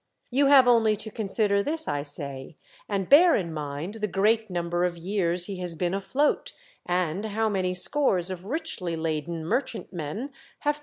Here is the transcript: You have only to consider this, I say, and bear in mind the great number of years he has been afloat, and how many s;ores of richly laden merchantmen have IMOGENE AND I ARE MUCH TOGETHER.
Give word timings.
You 0.31 0.47
have 0.47 0.67
only 0.67 0.95
to 0.95 1.11
consider 1.11 1.61
this, 1.61 1.87
I 1.87 2.01
say, 2.01 2.57
and 2.89 3.07
bear 3.07 3.35
in 3.35 3.53
mind 3.53 3.97
the 4.01 4.07
great 4.07 4.49
number 4.49 4.83
of 4.83 4.97
years 4.97 5.45
he 5.45 5.57
has 5.57 5.75
been 5.75 5.93
afloat, 5.93 6.53
and 6.87 7.23
how 7.25 7.49
many 7.49 7.69
s;ores 7.69 8.31
of 8.31 8.45
richly 8.45 8.95
laden 8.95 9.45
merchantmen 9.45 10.01
have 10.01 10.09
IMOGENE 10.09 10.19
AND 10.21 10.29
I 10.29 10.29
ARE 10.29 10.29
MUCH 10.29 10.63
TOGETHER. 10.73 10.79